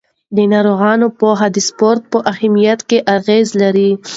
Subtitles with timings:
[0.35, 3.91] د ناروغانو پوهه د سپورت په اهمیت کې اغېزه لري.